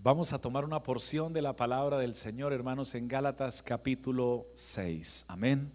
[0.00, 5.24] Vamos a tomar una porción de la palabra del Señor, hermanos, en Gálatas capítulo 6.
[5.26, 5.72] Amén.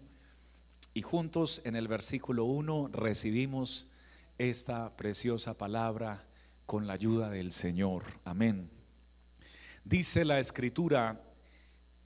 [0.94, 3.86] Y juntos en el versículo 1 recibimos
[4.38, 6.26] esta preciosa palabra
[6.64, 8.04] con la ayuda del Señor.
[8.24, 8.70] Amén.
[9.84, 11.22] Dice la escritura,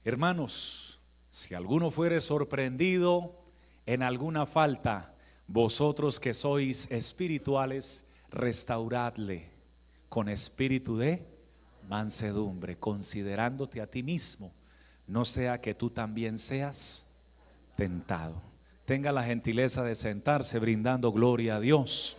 [0.03, 0.99] hermanos,
[1.29, 3.45] si alguno fuere sorprendido
[3.85, 5.15] en alguna falta,
[5.47, 9.49] vosotros que sois espirituales, restauradle
[10.09, 11.38] con espíritu de
[11.89, 14.53] mansedumbre, considerándote a ti mismo,
[15.07, 17.07] no sea que tú también seas
[17.75, 18.41] tentado.
[18.85, 22.15] Tenga la gentileza de sentarse brindando gloria a Dios.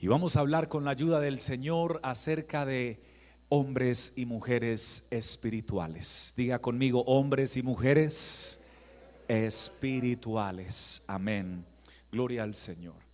[0.00, 3.00] Y vamos a hablar con la ayuda del Señor acerca de
[3.48, 6.32] hombres y mujeres espirituales.
[6.36, 8.60] Diga conmigo, hombres y mujeres
[9.28, 11.02] espirituales.
[11.06, 11.64] Amén.
[12.10, 13.05] Gloria al Señor.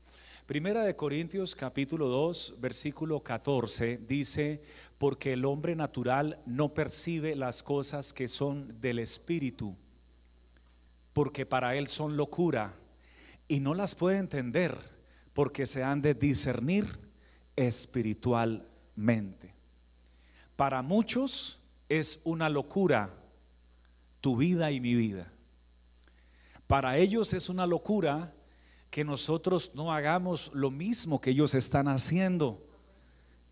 [0.46, 4.60] Primera de Corintios capítulo 2 versículo 14 dice,
[4.98, 9.76] porque el hombre natural no percibe las cosas que son del Espíritu,
[11.12, 12.74] porque para él son locura
[13.46, 14.76] y no las puede entender
[15.32, 16.88] porque se han de discernir
[17.54, 19.54] espiritualmente.
[20.56, 23.14] Para muchos es una locura
[24.20, 25.32] tu vida y mi vida.
[26.66, 28.34] Para ellos es una locura
[28.92, 32.62] que nosotros no hagamos lo mismo que ellos están haciendo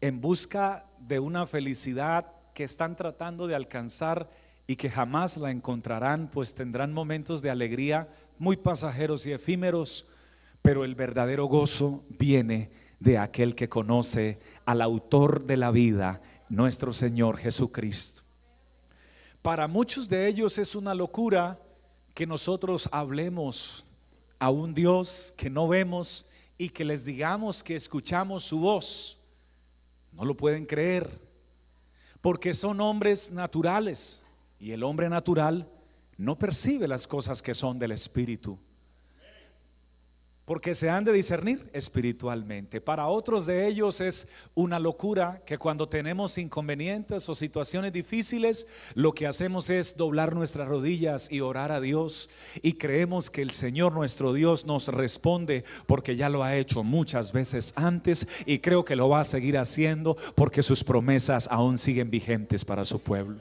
[0.03, 4.29] en busca de una felicidad que están tratando de alcanzar
[4.67, 10.07] y que jamás la encontrarán, pues tendrán momentos de alegría muy pasajeros y efímeros,
[10.61, 16.93] pero el verdadero gozo viene de aquel que conoce al autor de la vida, nuestro
[16.93, 18.25] Señor Jesucristo.
[19.41, 21.59] Para muchos de ellos es una locura
[22.13, 23.87] que nosotros hablemos
[24.41, 26.27] a un Dios que no vemos
[26.59, 29.21] y que les digamos que escuchamos su voz.
[30.13, 31.21] No lo pueden creer,
[32.21, 34.25] porque son hombres naturales
[34.59, 35.71] y el hombre natural
[36.17, 38.59] no percibe las cosas que son del Espíritu
[40.51, 42.81] porque se han de discernir espiritualmente.
[42.81, 49.13] Para otros de ellos es una locura que cuando tenemos inconvenientes o situaciones difíciles, lo
[49.13, 52.31] que hacemos es doblar nuestras rodillas y orar a Dios
[52.63, 57.33] y creemos que el Señor nuestro Dios nos responde porque ya lo ha hecho muchas
[57.33, 62.11] veces antes y creo que lo va a seguir haciendo porque sus promesas aún siguen
[62.11, 63.41] vigentes para su pueblo.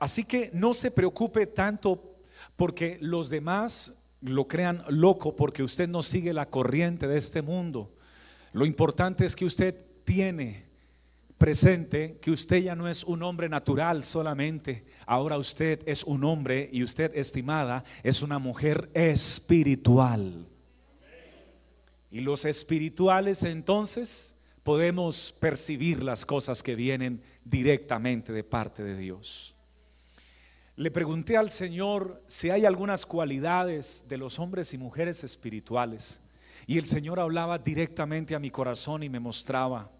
[0.00, 2.16] Así que no se preocupe tanto
[2.56, 7.94] porque los demás lo crean loco porque usted no sigue la corriente de este mundo.
[8.52, 10.68] Lo importante es que usted tiene
[11.38, 16.68] presente que usted ya no es un hombre natural solamente, ahora usted es un hombre
[16.72, 20.48] y usted, estimada, es una mujer espiritual.
[22.10, 29.54] Y los espirituales entonces podemos percibir las cosas que vienen directamente de parte de Dios.
[30.78, 36.20] Le pregunté al Señor si hay algunas cualidades de los hombres y mujeres espirituales.
[36.68, 39.90] Y el Señor hablaba directamente a mi corazón y me mostraba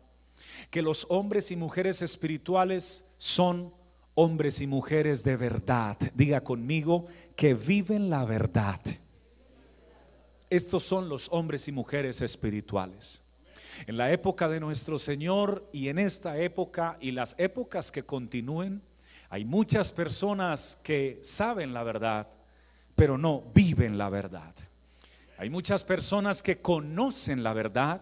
[0.70, 3.74] que los hombres y mujeres espirituales son
[4.14, 5.98] hombres y mujeres de verdad.
[6.14, 8.80] Diga conmigo que viven la verdad.
[10.48, 13.24] Estos son los hombres y mujeres espirituales.
[13.88, 18.80] En la época de nuestro Señor y en esta época y las épocas que continúen,
[19.30, 22.28] hay muchas personas que saben la verdad,
[22.96, 24.54] pero no viven la verdad.
[25.36, 28.00] Hay muchas personas que conocen la verdad,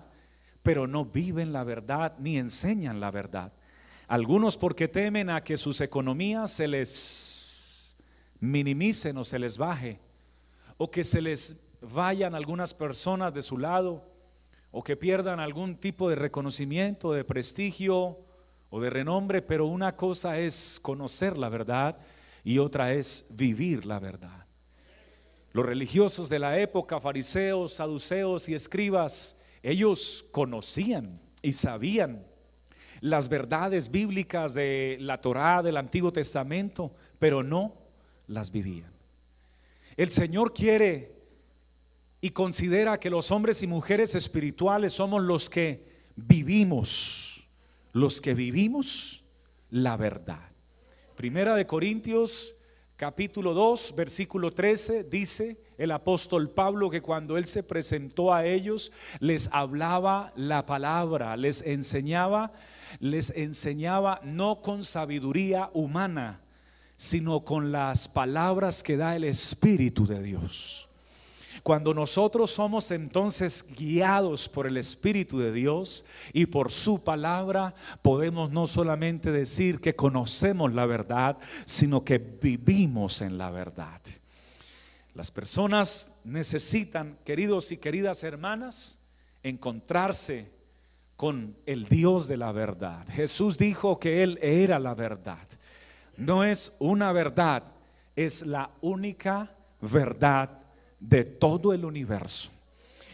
[0.62, 3.52] pero no viven la verdad ni enseñan la verdad.
[4.06, 7.96] Algunos porque temen a que sus economías se les
[8.38, 9.98] minimicen o se les baje,
[10.76, 14.08] o que se les vayan algunas personas de su lado,
[14.70, 18.25] o que pierdan algún tipo de reconocimiento, de prestigio,
[18.70, 21.98] o de renombre, pero una cosa es conocer la verdad
[22.44, 24.46] y otra es vivir la verdad.
[25.52, 32.26] Los religiosos de la época, fariseos, saduceos y escribas, ellos conocían y sabían
[33.00, 37.74] las verdades bíblicas de la Torá del Antiguo Testamento, pero no
[38.26, 38.92] las vivían.
[39.96, 41.14] El Señor quiere
[42.20, 45.86] y considera que los hombres y mujeres espirituales somos los que
[46.16, 47.35] vivimos
[47.96, 49.24] los que vivimos
[49.70, 50.50] la verdad.
[51.16, 52.54] Primera de Corintios
[52.94, 58.92] capítulo 2, versículo 13 dice el apóstol Pablo que cuando él se presentó a ellos
[59.18, 62.52] les hablaba la palabra, les enseñaba,
[63.00, 66.42] les enseñaba no con sabiduría humana,
[66.98, 70.85] sino con las palabras que da el Espíritu de Dios.
[71.62, 78.50] Cuando nosotros somos entonces guiados por el Espíritu de Dios y por su palabra, podemos
[78.50, 84.00] no solamente decir que conocemos la verdad, sino que vivimos en la verdad.
[85.14, 88.98] Las personas necesitan, queridos y queridas hermanas,
[89.42, 90.50] encontrarse
[91.16, 93.06] con el Dios de la verdad.
[93.08, 95.46] Jesús dijo que Él era la verdad.
[96.18, 97.62] No es una verdad,
[98.14, 100.65] es la única verdad
[101.00, 102.50] de todo el universo.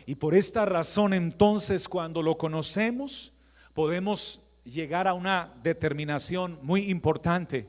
[0.06, 3.32] Y por esta razón entonces cuando lo conocemos
[3.72, 7.68] podemos llegar a una determinación muy importante,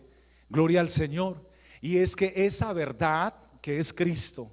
[0.49, 1.49] gloria al Señor,
[1.81, 4.51] y es que esa verdad que es Cristo.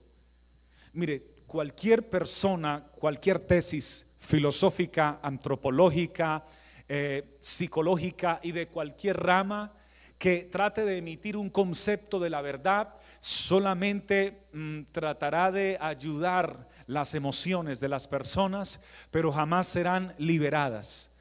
[0.92, 6.44] Mire, cualquier persona, cualquier tesis filosófica, antropológica,
[6.88, 9.72] eh, psicológica y de cualquier rama
[10.18, 17.14] que trate de emitir un concepto de la verdad, solamente mm, tratará de ayudar las
[17.14, 18.80] emociones de las personas,
[19.10, 21.12] pero jamás serán liberadas.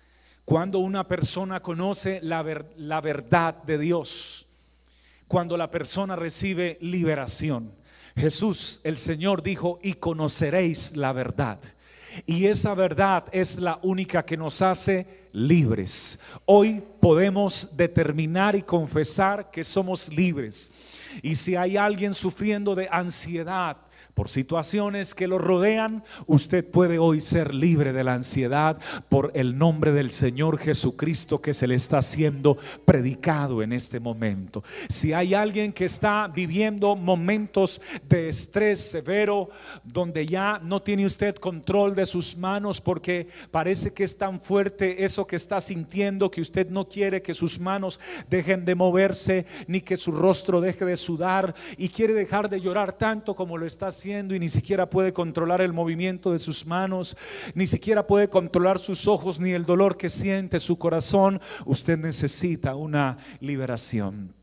[0.46, 2.44] Cuando una persona conoce la,
[2.78, 4.48] la verdad de Dios,
[5.28, 7.72] cuando la persona recibe liberación,
[8.16, 11.60] Jesús, el Señor, dijo, y conoceréis la verdad.
[12.26, 16.20] Y esa verdad es la única que nos hace libres.
[16.46, 20.72] Hoy podemos determinar y confesar que somos libres.
[21.22, 23.78] Y si hay alguien sufriendo de ansiedad,
[24.20, 28.78] por situaciones que lo rodean, usted puede hoy ser libre de la ansiedad
[29.08, 34.62] por el nombre del Señor Jesucristo que se le está siendo predicado en este momento.
[34.90, 37.80] Si hay alguien que está viviendo momentos
[38.10, 39.52] de estrés severo,
[39.86, 45.06] donde ya no tiene usted control de sus manos porque parece que es tan fuerte
[45.06, 49.80] eso que está sintiendo que usted no quiere que sus manos dejen de moverse ni
[49.80, 53.88] que su rostro deje de sudar y quiere dejar de llorar tanto como lo está
[53.88, 57.16] haciendo y ni siquiera puede controlar el movimiento de sus manos,
[57.54, 62.76] ni siquiera puede controlar sus ojos ni el dolor que siente su corazón, usted necesita
[62.76, 64.39] una liberación.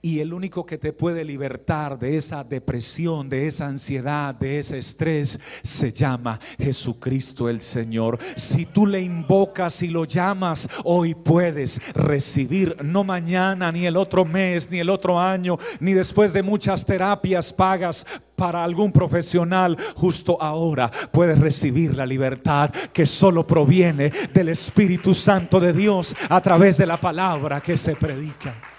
[0.00, 4.78] Y el único que te puede libertar de esa depresión, de esa ansiedad, de ese
[4.78, 8.16] estrés, se llama Jesucristo el Señor.
[8.36, 14.24] Si tú le invocas y lo llamas, hoy puedes recibir, no mañana, ni el otro
[14.24, 18.06] mes, ni el otro año, ni después de muchas terapias pagas
[18.36, 25.58] para algún profesional, justo ahora puedes recibir la libertad que solo proviene del Espíritu Santo
[25.58, 28.77] de Dios a través de la palabra que se predica.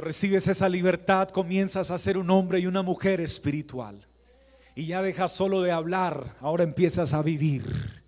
[0.00, 4.06] Recibes esa libertad, comienzas a ser un hombre y una mujer espiritual.
[4.74, 8.02] Y ya dejas solo de hablar, ahora empiezas a vivir,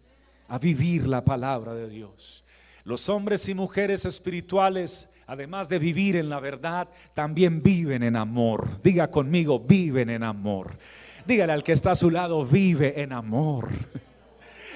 [0.49, 2.44] a vivir la palabra de Dios.
[2.85, 8.82] Los hombres y mujeres espirituales, además de vivir en la verdad, también viven en amor.
[8.82, 10.79] Diga conmigo, viven en amor.
[11.26, 13.69] Dígale al que está a su lado, vive en amor.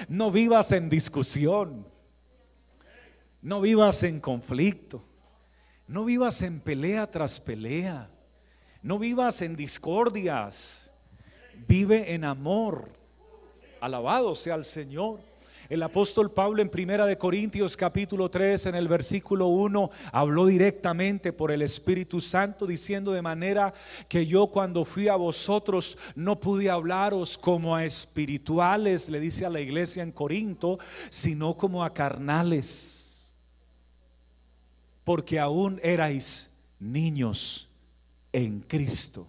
[0.07, 1.87] No vivas en discusión.
[3.41, 5.03] No vivas en conflicto.
[5.87, 8.09] No vivas en pelea tras pelea.
[8.81, 10.89] No vivas en discordias.
[11.67, 12.89] Vive en amor.
[13.81, 15.19] Alabado sea el Señor.
[15.69, 21.31] El apóstol Pablo en Primera de Corintios capítulo 3 en el versículo 1 habló directamente
[21.33, 23.73] por el Espíritu Santo diciendo de manera
[24.09, 29.49] que yo cuando fui a vosotros no pude hablaros como a espirituales, le dice a
[29.49, 33.02] la iglesia en Corinto, sino como a carnales
[35.03, 37.69] porque aún erais niños
[38.31, 39.27] en Cristo.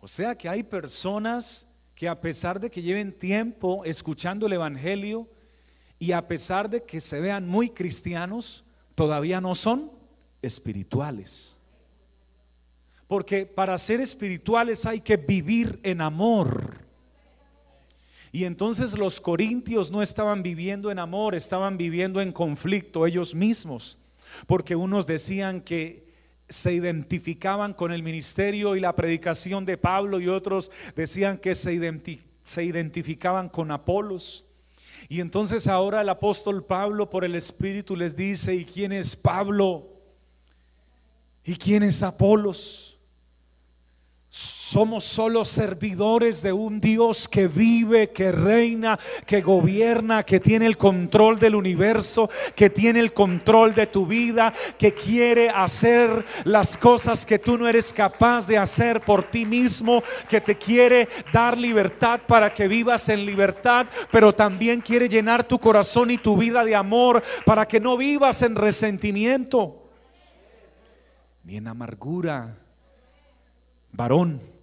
[0.00, 5.28] O sea que hay personas que a pesar de que lleven tiempo escuchando el Evangelio
[5.98, 9.90] y a pesar de que se vean muy cristianos, todavía no son
[10.42, 11.58] espirituales.
[13.06, 16.85] Porque para ser espirituales hay que vivir en amor.
[18.36, 23.98] Y entonces los corintios no estaban viviendo en amor, estaban viviendo en conflicto ellos mismos,
[24.46, 26.12] porque unos decían que
[26.46, 31.72] se identificaban con el ministerio y la predicación de Pablo y otros decían que se,
[32.62, 34.44] identificaban con Apolos.
[35.08, 39.88] Y entonces ahora el apóstol Pablo por el Espíritu les dice, ¿y quién es Pablo?
[41.42, 42.95] ¿Y quién es Apolos?
[44.66, 50.76] Somos solo servidores de un Dios que vive, que reina, que gobierna, que tiene el
[50.76, 56.10] control del universo, que tiene el control de tu vida, que quiere hacer
[56.42, 61.06] las cosas que tú no eres capaz de hacer por ti mismo, que te quiere
[61.32, 66.36] dar libertad para que vivas en libertad, pero también quiere llenar tu corazón y tu
[66.36, 69.88] vida de amor para que no vivas en resentimiento
[71.44, 72.58] ni en amargura.
[73.92, 74.55] Varón,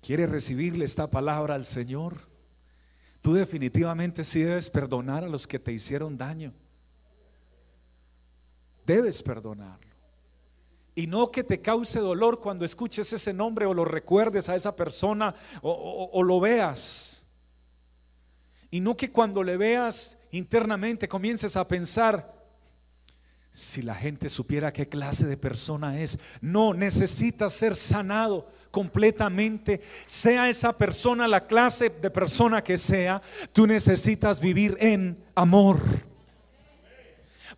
[0.00, 2.28] ¿quiere recibirle esta palabra al Señor?
[3.22, 6.52] Tú definitivamente sí debes perdonar a los que te hicieron daño.
[8.86, 9.90] Debes perdonarlo.
[10.94, 14.74] Y no que te cause dolor cuando escuches ese nombre o lo recuerdes a esa
[14.74, 17.22] persona o, o lo veas.
[18.70, 22.40] Y no que cuando le veas internamente comiences a pensar,
[23.50, 30.48] si la gente supiera qué clase de persona es, no necesita ser sanado completamente, sea
[30.48, 33.20] esa persona la clase de persona que sea,
[33.52, 35.80] tú necesitas vivir en amor.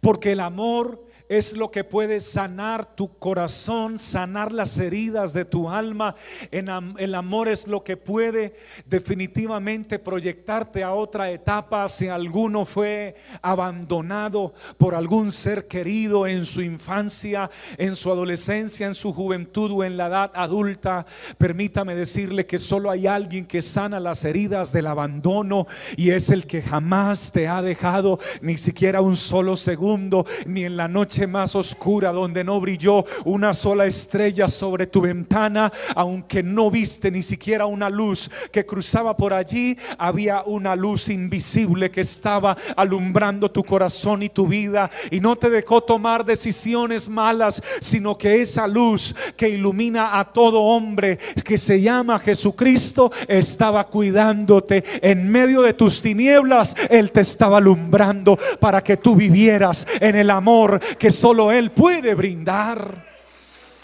[0.00, 5.70] Porque el amor es lo que puede sanar tu corazón, sanar las heridas de tu
[5.70, 6.14] alma.
[6.50, 14.52] el amor es lo que puede definitivamente proyectarte a otra etapa si alguno fue abandonado
[14.76, 17.48] por algún ser querido en su infancia,
[17.78, 21.06] en su adolescencia, en su juventud o en la edad adulta.
[21.38, 26.46] Permítame decirle que solo hay alguien que sana las heridas del abandono y es el
[26.46, 31.54] que jamás te ha dejado ni siquiera un solo segundo, ni en la noche más
[31.54, 37.66] oscura donde no brilló una sola estrella sobre tu ventana, aunque no viste ni siquiera
[37.66, 44.22] una luz que cruzaba por allí, había una luz invisible que estaba alumbrando tu corazón
[44.22, 49.48] y tu vida y no te dejó tomar decisiones malas, sino que esa luz que
[49.48, 54.84] ilumina a todo hombre que se llama Jesucristo estaba cuidándote.
[55.02, 60.30] En medio de tus tinieblas, Él te estaba alumbrando para que tú vivieras en el
[60.30, 63.10] amor que solo Él puede brindar.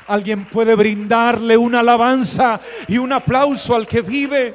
[0.07, 4.55] Alguien puede brindarle una alabanza y un aplauso al que vive.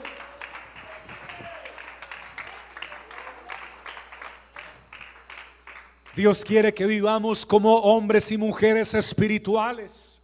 [6.15, 10.21] Dios quiere que vivamos como hombres y mujeres espirituales.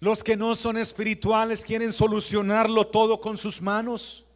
[0.00, 4.26] Los que no son espirituales quieren solucionarlo todo con sus manos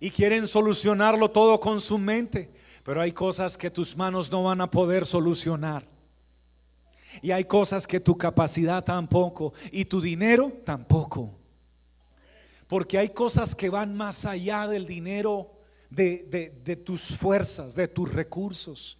[0.00, 2.50] y quieren solucionarlo todo con su mente.
[2.82, 5.95] Pero hay cosas que tus manos no van a poder solucionar.
[7.22, 11.38] Y hay cosas que tu capacidad tampoco y tu dinero tampoco.
[12.66, 15.52] Porque hay cosas que van más allá del dinero,
[15.90, 18.98] de, tus fuerzas, de tus recursos.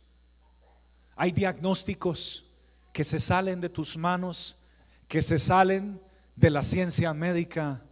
[1.16, 2.46] Hay diagnósticos
[2.92, 4.62] que se salen de tus manos,
[5.08, 6.00] que se salen
[6.37, 7.82] de la ciencia médica,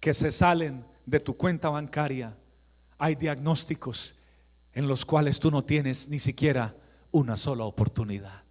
[0.00, 2.36] que se salen de tu cuenta bancaria.
[2.98, 4.16] Hay diagnósticos
[4.74, 6.76] en los cuales tú no tienes ni siquiera
[7.10, 8.41] una sola oportunidad.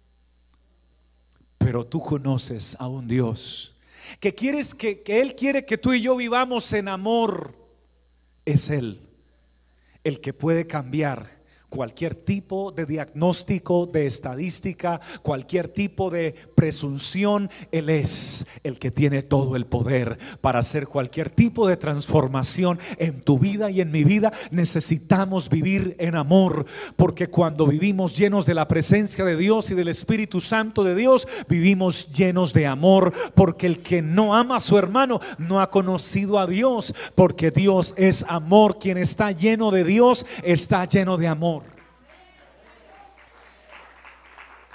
[1.62, 3.76] Pero tú conoces a un Dios
[4.20, 7.54] que quieres que, que Él quiere que tú y yo vivamos en amor.
[8.44, 9.08] Es Él
[10.04, 11.41] el que puede cambiar
[11.72, 19.22] cualquier tipo de diagnóstico, de estadística, cualquier tipo de presunción, Él es el que tiene
[19.22, 24.04] todo el poder para hacer cualquier tipo de transformación en tu vida y en mi
[24.04, 24.34] vida.
[24.50, 29.88] Necesitamos vivir en amor, porque cuando vivimos llenos de la presencia de Dios y del
[29.88, 34.76] Espíritu Santo de Dios, vivimos llenos de amor, porque el que no ama a su
[34.76, 38.78] hermano no ha conocido a Dios, porque Dios es amor.
[38.78, 41.61] Quien está lleno de Dios está lleno de amor.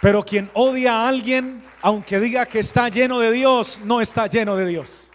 [0.02, 4.56] Pero quien odia a alguien, aunque diga que está lleno de Dios, no está lleno
[4.56, 5.10] de Dios.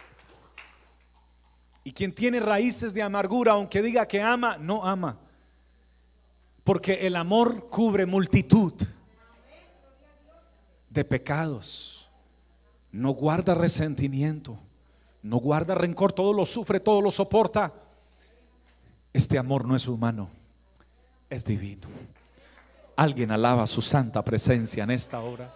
[1.83, 5.17] Y quien tiene raíces de amargura, aunque diga que ama, no ama.
[6.63, 8.73] Porque el amor cubre multitud
[10.89, 12.09] de pecados.
[12.91, 14.57] No guarda resentimiento.
[15.21, 16.13] No guarda rencor.
[16.13, 17.73] Todo lo sufre, todo lo soporta.
[19.11, 20.29] Este amor no es humano,
[21.29, 21.87] es divino.
[22.95, 25.53] Alguien alaba su santa presencia en esta hora.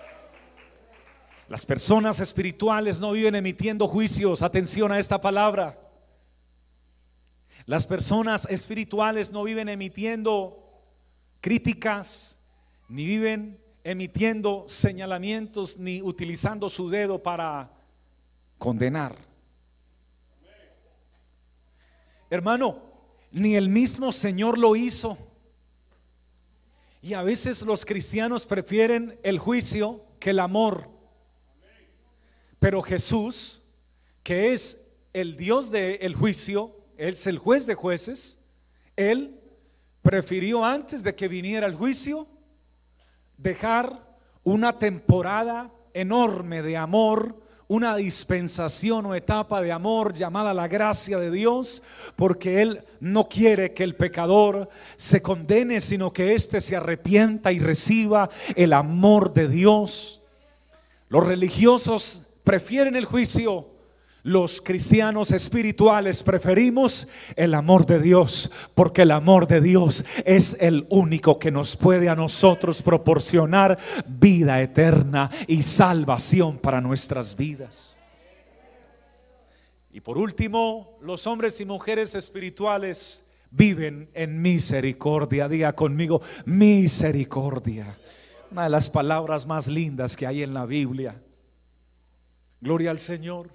[1.50, 4.42] Las personas espirituales no viven emitiendo juicios.
[4.42, 5.80] Atención a esta palabra.
[7.66, 10.64] Las personas espirituales no viven emitiendo
[11.42, 12.40] críticas,
[12.90, 17.72] ni viven emitiendo señalamientos, ni utilizando su dedo para
[18.58, 19.16] condenar.
[22.30, 22.82] Hermano,
[23.32, 25.18] ni el mismo Señor lo hizo.
[27.08, 30.90] Y a veces los cristianos prefieren el juicio que el amor.
[32.60, 33.62] Pero Jesús,
[34.24, 38.44] que es el Dios del juicio, Él es el juez de jueces,
[38.98, 39.40] Él
[40.02, 42.28] prefirió antes de que viniera el juicio
[43.38, 51.20] dejar una temporada enorme de amor una dispensación o etapa de amor llamada la gracia
[51.20, 51.84] de Dios,
[52.16, 57.60] porque Él no quiere que el pecador se condene, sino que éste se arrepienta y
[57.60, 60.22] reciba el amor de Dios.
[61.10, 63.77] Los religiosos prefieren el juicio
[64.24, 70.86] los cristianos espirituales preferimos el amor de Dios, porque el amor de Dios es el
[70.90, 77.98] único que nos puede a nosotros proporcionar vida eterna y salvación para nuestras vidas.
[79.92, 85.48] Y por último, los hombres y mujeres espirituales viven en misericordia.
[85.48, 87.98] Diga conmigo, misericordia.
[88.52, 91.20] Una de las palabras más lindas que hay en la Biblia.
[92.62, 93.50] Gloria al Señor.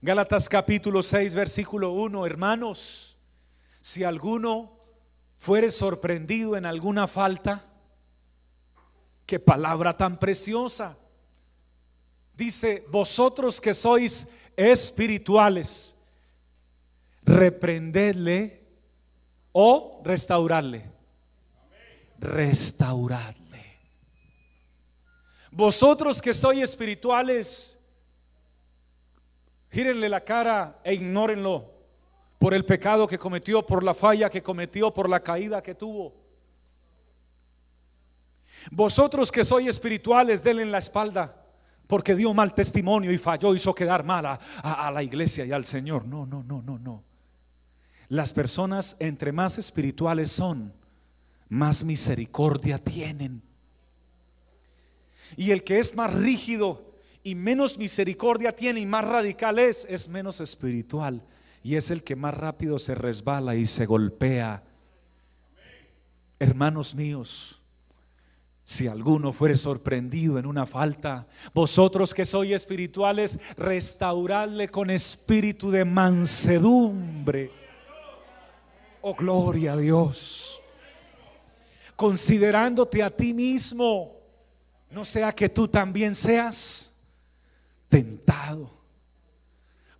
[0.00, 3.16] Gálatas capítulo 6, versículo 1, hermanos,
[3.80, 4.78] si alguno
[5.36, 7.64] fuere sorprendido en alguna falta,
[9.26, 10.96] qué palabra tan preciosa.
[12.36, 15.96] Dice, vosotros que sois espirituales,
[17.24, 18.62] reprendedle
[19.50, 20.92] o restaurarle.
[22.20, 23.78] Restauradle.
[25.50, 27.77] Vosotros que sois espirituales,
[29.78, 31.72] Gírenle la cara e ignórenlo
[32.36, 36.16] por el pecado que cometió, por la falla que cometió, por la caída que tuvo.
[38.72, 41.46] Vosotros que sois espirituales, denle en la espalda,
[41.86, 46.06] porque dio mal testimonio y falló, hizo quedar mal a la iglesia y al Señor.
[46.06, 47.04] No, no, no, no, no.
[48.08, 50.72] Las personas entre más espirituales son,
[51.48, 53.44] más misericordia tienen.
[55.36, 56.87] Y el que es más rígido
[57.22, 61.22] y menos misericordia tiene y más radical es, es menos espiritual
[61.62, 64.62] y es el que más rápido se resbala y se golpea.
[66.38, 67.60] Hermanos míos,
[68.64, 75.84] si alguno fuere sorprendido en una falta, vosotros que sois espirituales, restauradle con espíritu de
[75.84, 77.50] mansedumbre.
[79.00, 80.62] Oh, gloria a Dios.
[81.96, 84.16] Considerándote a ti mismo,
[84.90, 86.92] no sea que tú también seas
[87.88, 88.78] tentado.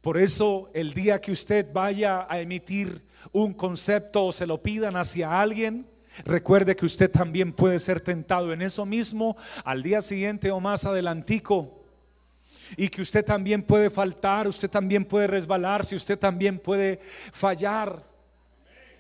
[0.01, 4.97] Por eso el día que usted vaya a emitir un concepto o se lo pidan
[4.97, 5.87] hacia alguien,
[6.25, 10.85] recuerde que usted también puede ser tentado en eso mismo al día siguiente o más
[10.85, 11.85] adelantico.
[12.77, 17.01] Y que usted también puede faltar, usted también puede resbalarse, usted también puede
[17.33, 18.05] fallar.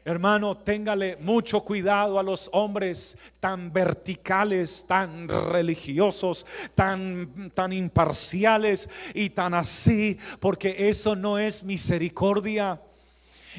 [0.05, 9.31] Hermano, téngale mucho cuidado a los hombres tan verticales, tan religiosos, tan, tan imparciales y
[9.31, 12.81] tan así, porque eso no es misericordia.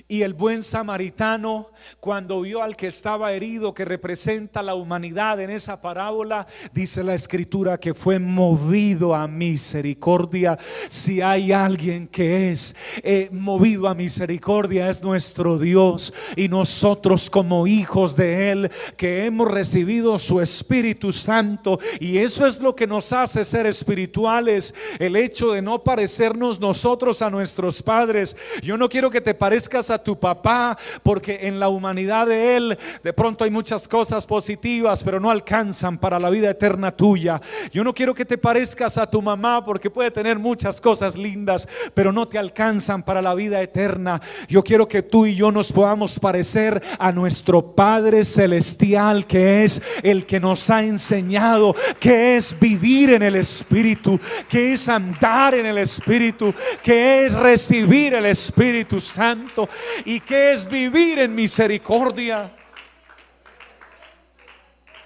[0.07, 5.49] Y el buen samaritano, cuando vio al que estaba herido, que representa la humanidad en
[5.49, 10.57] esa parábola, dice la escritura que fue movido a misericordia.
[10.89, 16.13] Si hay alguien que es eh, movido a misericordia, es nuestro Dios.
[16.35, 22.59] Y nosotros como hijos de Él, que hemos recibido su Espíritu Santo, y eso es
[22.61, 28.35] lo que nos hace ser espirituales, el hecho de no parecernos nosotros a nuestros padres.
[28.61, 32.77] Yo no quiero que te parezcas a tu papá, porque en la humanidad de Él
[33.03, 37.41] de pronto hay muchas cosas positivas, pero no alcanzan para la vida eterna tuya.
[37.71, 41.67] Yo no quiero que te parezcas a tu mamá, porque puede tener muchas cosas lindas,
[41.93, 44.21] pero no te alcanzan para la vida eterna.
[44.47, 49.81] Yo quiero que tú y yo nos podamos parecer a nuestro Padre Celestial, que es
[50.03, 55.65] el que nos ha enseñado que es vivir en el Espíritu, que es andar en
[55.65, 59.68] el Espíritu, que es recibir el Espíritu Santo
[60.05, 62.55] y que es vivir en misericordia.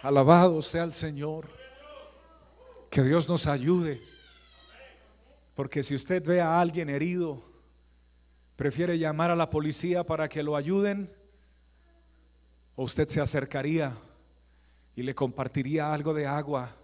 [0.01, 1.47] Alabado sea el Señor.
[2.89, 3.99] Que Dios nos ayude.
[5.55, 7.43] Porque si usted ve a alguien herido,
[8.55, 11.11] prefiere llamar a la policía para que lo ayuden,
[12.75, 13.95] o usted se acercaría
[14.95, 16.75] y le compartiría algo de agua,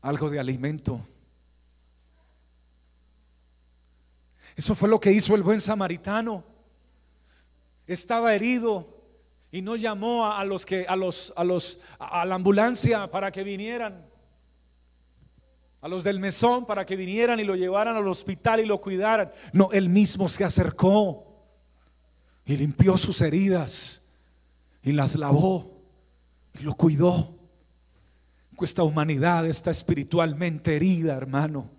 [0.00, 1.00] algo de alimento.
[4.54, 6.55] Eso fue lo que hizo el buen samaritano
[7.86, 8.96] estaba herido
[9.50, 13.44] y no llamó a, los que a los a los a la ambulancia para que
[13.44, 14.06] vinieran.
[15.80, 19.30] A los del mesón para que vinieran y lo llevaran al hospital y lo cuidaran.
[19.52, 21.26] No, él mismo se acercó
[22.44, 24.02] y limpió sus heridas
[24.82, 25.82] y las lavó
[26.58, 27.36] y lo cuidó.
[28.60, 31.70] Esta humanidad está espiritualmente herida, hermano.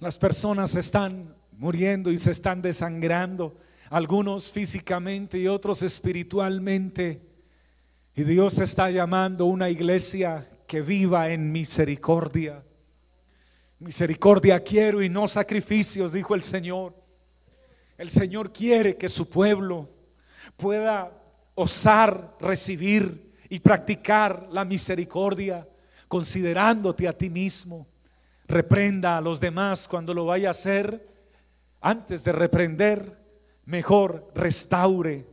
[0.00, 3.56] Las personas están muriendo y se están desangrando
[3.90, 7.22] algunos físicamente y otros espiritualmente.
[8.14, 12.62] Y Dios está llamando una iglesia que viva en misericordia.
[13.78, 16.94] Misericordia quiero y no sacrificios, dijo el Señor.
[17.96, 19.88] El Señor quiere que su pueblo
[20.56, 21.12] pueda
[21.54, 25.66] osar recibir y practicar la misericordia,
[26.06, 27.86] considerándote a ti mismo.
[28.46, 31.08] Reprenda a los demás cuando lo vaya a hacer
[31.80, 33.16] antes de reprender,
[33.68, 35.26] mejor restaure.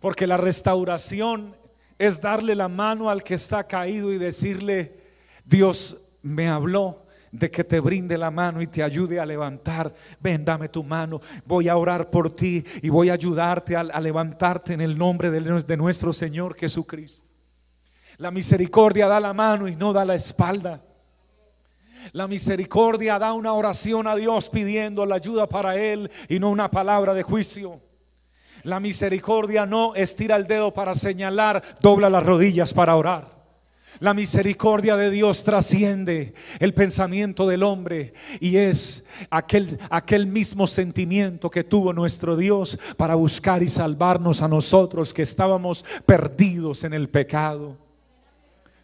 [0.00, 1.56] Porque la restauración
[1.96, 5.00] es darle la mano al que está caído y decirle,
[5.44, 9.94] Dios me habló de que te brinde la mano y te ayude a levantar.
[10.20, 11.20] Ven, dame tu mano.
[11.44, 15.40] Voy a orar por ti y voy a ayudarte a, levantarte en el nombre de,
[15.40, 17.28] de nuestro Señor Jesucristo.
[18.16, 20.82] La misericordia da la mano y no da la espalda.
[22.12, 26.70] La misericordia da una oración a Dios pidiendo la ayuda para Él y no una
[26.70, 27.80] palabra de juicio.
[28.62, 33.38] La misericordia no estira el dedo para señalar, dobla las rodillas para orar.
[34.00, 41.50] La misericordia de Dios trasciende el pensamiento del hombre y es aquel, aquel mismo sentimiento
[41.50, 47.08] que tuvo nuestro Dios para buscar y salvarnos a nosotros que estábamos perdidos en el
[47.08, 47.76] pecado.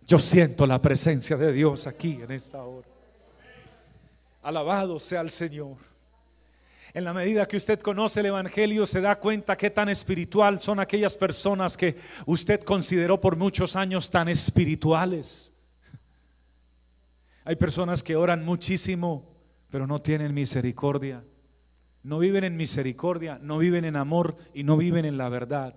[0.07, 2.89] Yo siento la presencia de Dios aquí en esta hora.
[4.45, 5.79] Alabado sea el Señor.
[6.93, 10.79] En la medida que usted conoce el Evangelio, se da cuenta qué tan espiritual son
[10.79, 15.53] aquellas personas que usted consideró por muchos años tan espirituales.
[17.45, 19.35] Hay personas que oran muchísimo,
[19.71, 21.25] pero no tienen misericordia.
[22.03, 25.75] No viven en misericordia, no viven en amor y no viven en la verdad.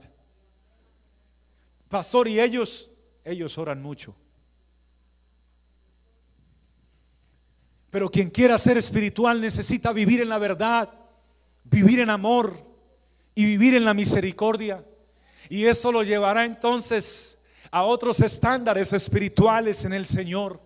[1.88, 2.92] Pastor, y ellos,
[3.24, 4.14] ellos oran mucho.
[7.90, 10.90] Pero quien quiera ser espiritual necesita vivir en la verdad
[11.70, 12.56] vivir en amor
[13.36, 14.84] y vivir en la misericordia.
[15.50, 17.38] Y eso lo llevará entonces
[17.72, 20.62] a otros estándares espirituales en el Señor.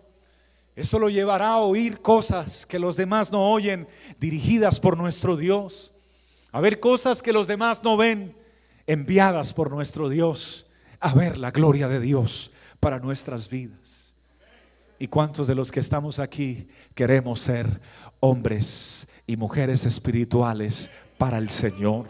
[0.74, 3.86] Eso lo llevará a oír cosas que los demás no oyen,
[4.18, 5.92] dirigidas por nuestro Dios.
[6.50, 8.36] A ver cosas que los demás no ven,
[8.86, 10.70] enviadas por nuestro Dios.
[10.98, 14.11] A ver la gloria de Dios para nuestras vidas.
[15.02, 17.80] ¿Y cuántos de los que estamos aquí queremos ser
[18.20, 22.06] hombres y mujeres espirituales para el Señor.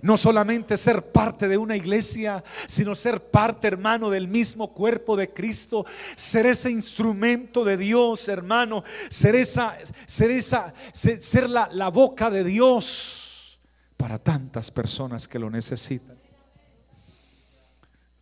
[0.00, 5.34] No solamente ser parte de una iglesia, sino ser parte, hermano, del mismo cuerpo de
[5.34, 5.84] Cristo.
[6.16, 8.82] Ser ese instrumento de Dios, hermano.
[9.10, 9.76] Ser esa,
[10.06, 13.60] ser esa, ser, la, la boca de Dios
[13.98, 16.16] para tantas personas que lo necesitan.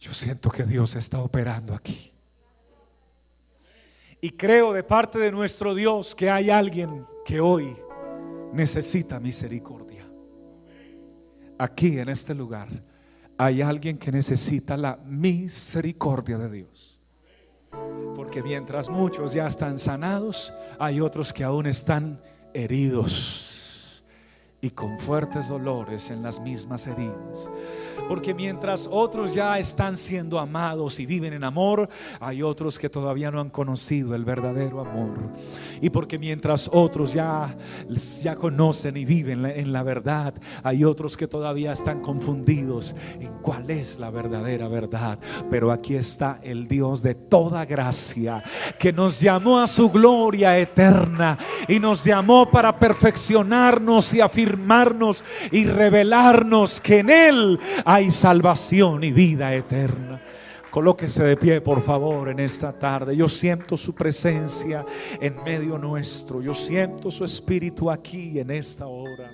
[0.00, 2.11] Yo siento que Dios está operando aquí.
[4.24, 7.76] Y creo de parte de nuestro Dios que hay alguien que hoy
[8.52, 10.08] necesita misericordia.
[11.58, 12.68] Aquí en este lugar
[13.36, 17.00] hay alguien que necesita la misericordia de Dios.
[18.14, 22.22] Porque mientras muchos ya están sanados, hay otros que aún están
[22.54, 23.51] heridos
[24.64, 27.50] y con fuertes dolores en las mismas heridas.
[28.08, 31.88] Porque mientras otros ya están siendo amados y viven en amor,
[32.20, 35.18] hay otros que todavía no han conocido el verdadero amor.
[35.80, 37.56] Y porque mientras otros ya,
[38.22, 43.68] ya conocen y viven en la verdad, hay otros que todavía están confundidos en cuál
[43.68, 45.18] es la verdadera verdad.
[45.50, 48.44] Pero aquí está el Dios de toda gracia
[48.78, 54.20] que nos llamó a su gloria eterna y nos llamó para perfeccionarnos y
[54.52, 54.82] afirmar
[55.50, 60.20] y revelarnos que en Él hay salvación y vida eterna.
[60.70, 63.14] Colóquese de pie, por favor, en esta tarde.
[63.14, 64.86] Yo siento su presencia
[65.20, 66.40] en medio nuestro.
[66.40, 69.30] Yo siento su espíritu aquí en esta hora.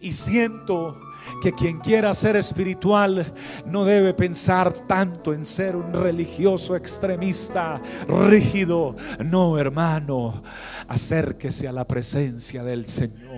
[0.00, 1.00] Y siento
[1.40, 3.32] que quien quiera ser espiritual
[3.64, 8.96] no debe pensar tanto en ser un religioso extremista, rígido.
[9.24, 10.42] No, hermano,
[10.88, 13.31] acérquese a la presencia del Señor.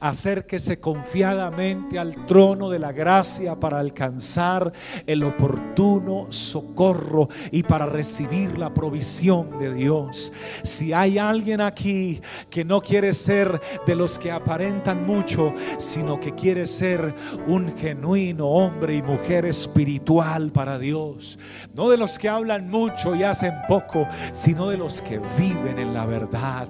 [0.00, 4.72] Acérquese confiadamente al trono de la gracia para alcanzar
[5.06, 10.32] el oportuno socorro y para recibir la provisión de Dios.
[10.62, 16.34] Si hay alguien aquí que no quiere ser de los que aparentan mucho, sino que
[16.34, 17.14] quiere ser
[17.46, 21.38] un genuino hombre y mujer espiritual para Dios.
[21.74, 25.94] No de los que hablan mucho y hacen poco, sino de los que viven en
[25.94, 26.68] la verdad,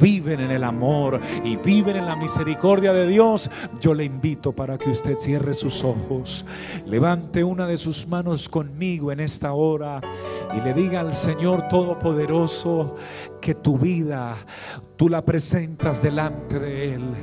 [0.00, 3.50] viven en el amor y viven en la misericordia de Dios.
[3.80, 6.44] Yo le invito para que usted cierre sus ojos,
[6.86, 10.00] levante una de sus manos conmigo en esta hora
[10.56, 12.96] y le diga al Señor Todopoderoso
[13.40, 14.36] que tu vida
[14.96, 17.14] tú la presentas delante de Él.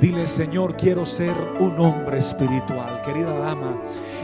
[0.00, 3.00] Dile, Señor, quiero ser un hombre espiritual.
[3.02, 3.80] Querida dama,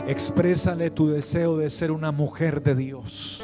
[0.07, 3.43] exprésale tu deseo de ser una mujer de Dios.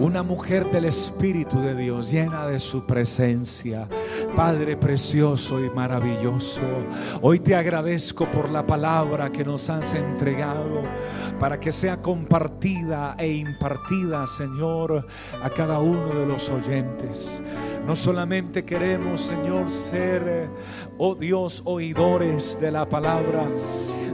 [0.00, 3.88] Una mujer del Espíritu de Dios, llena de su presencia.
[4.36, 6.60] Padre precioso y maravilloso,
[7.20, 10.84] hoy te agradezco por la palabra que nos has entregado
[11.40, 15.04] para que sea compartida e impartida, Señor,
[15.42, 17.42] a cada uno de los oyentes.
[17.84, 20.48] No solamente queremos, Señor, ser,
[20.96, 23.48] oh Dios, oidores de la palabra,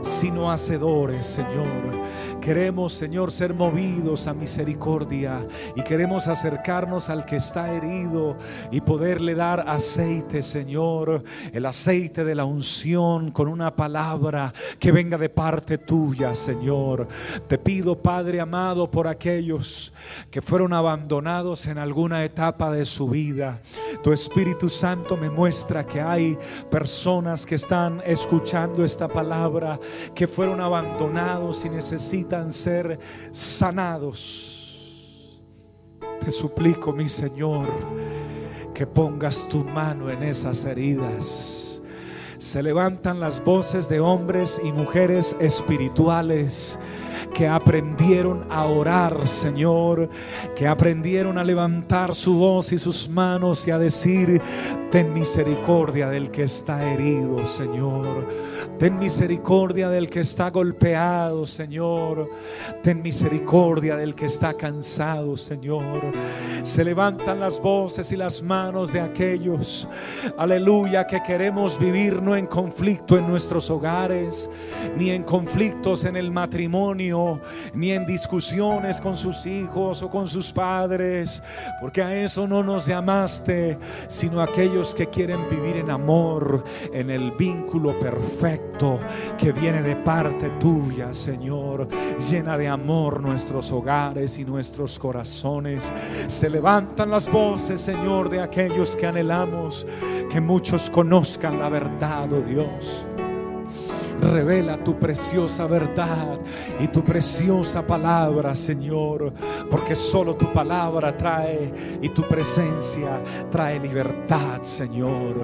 [0.01, 2.05] sino hacedores, Señor.
[2.45, 5.43] Queremos, Señor, ser movidos a misericordia
[5.75, 8.37] y queremos acercarnos al que está herido
[8.69, 15.17] y poderle dar aceite, Señor, el aceite de la unción con una palabra que venga
[15.17, 17.07] de parte tuya, Señor.
[17.47, 19.91] Te pido, Padre amado, por aquellos
[20.29, 23.59] que fueron abandonados en alguna etapa de su vida.
[24.03, 26.37] Tu Espíritu Santo me muestra que hay
[26.69, 29.79] personas que están escuchando esta palabra,
[30.13, 32.99] que fueron abandonados y necesitan ser
[33.31, 34.55] sanados.
[36.23, 37.67] Te suplico, mi Señor,
[38.73, 41.81] que pongas tu mano en esas heridas.
[42.37, 46.77] Se levantan las voces de hombres y mujeres espirituales
[47.35, 50.09] que aprendieron a orar, Señor,
[50.55, 54.41] que aprendieron a levantar su voz y sus manos y a decir,
[54.89, 58.25] ten misericordia del que está herido, Señor.
[58.79, 62.29] Ten misericordia del que está golpeado, Señor.
[62.81, 66.13] Ten misericordia del que está cansado, Señor.
[66.63, 69.89] Se levantan las voces y las manos de aquellos,
[70.37, 74.49] aleluya, que queremos vivir no en conflicto en nuestros hogares,
[74.97, 77.24] ni en conflictos en el matrimonio,
[77.73, 81.41] ni en discusiones con sus hijos o con sus padres,
[81.81, 87.31] porque a eso no nos llamaste, sino aquellos que quieren vivir en amor, en el
[87.31, 88.99] vínculo perfecto
[89.37, 91.87] que viene de parte tuya, Señor.
[92.29, 95.91] Llena de amor nuestros hogares y nuestros corazones.
[96.27, 99.85] Se levantan las voces, Señor, de aquellos que anhelamos
[100.29, 103.05] que muchos conozcan la verdad, oh Dios.
[104.21, 106.39] Revela tu preciosa verdad
[106.79, 109.33] y tu preciosa palabra, Señor,
[109.69, 115.35] porque solo tu palabra trae y tu presencia trae libertad, Señor.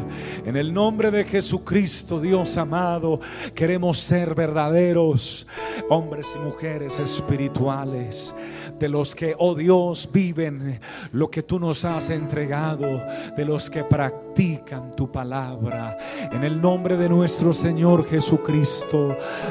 [0.45, 3.19] En el nombre de Jesucristo, Dios amado,
[3.53, 5.47] queremos ser verdaderos
[5.89, 8.33] hombres y mujeres espirituales
[8.79, 10.79] de los que, oh Dios, viven
[11.11, 13.03] lo que tú nos has entregado,
[13.37, 15.97] de los que practican tu palabra.
[16.31, 18.60] En el nombre de nuestro Señor Jesucristo,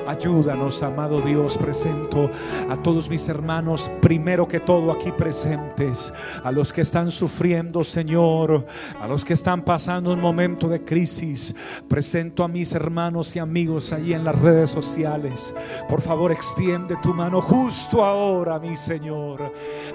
[0.07, 2.31] ayúdanos, amado Dios, presento
[2.69, 6.13] a todos mis hermanos, primero que todo aquí presentes,
[6.45, 8.65] a los que están sufriendo, Señor,
[9.01, 11.55] a los que están pasando un momento de crisis,
[11.89, 15.55] presento a mis hermanos y amigos allí en las redes sociales.
[15.89, 19.53] Por favor, extiende tu mano justo ahora, mi Señor.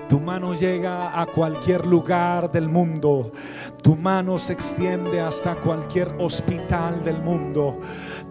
[0.09, 3.31] Tu mano llega a cualquier lugar del mundo.
[3.81, 7.79] Tu mano se extiende hasta cualquier hospital del mundo.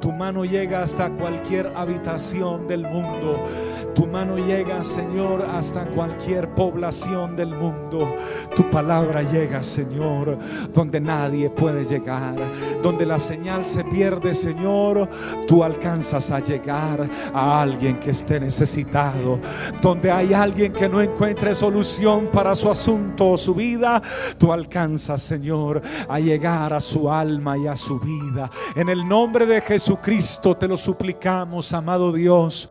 [0.00, 3.44] Tu mano llega hasta cualquier habitación del mundo.
[3.94, 8.16] Tu mano llega, Señor, hasta cualquier población del mundo.
[8.56, 10.36] Tu palabra llega, Señor,
[10.72, 12.34] donde nadie puede llegar.
[12.82, 15.08] Donde la señal se pierde, Señor,
[15.46, 19.38] tú alcanzas a llegar a alguien que esté necesitado.
[19.80, 24.02] Donde hay alguien que no encuentre solución para su asunto o su vida,
[24.38, 28.50] tú alcanzas, Señor, a llegar a su alma y a su vida.
[28.74, 32.68] En el nombre de Jesucristo te lo suplicamos, amado Dios.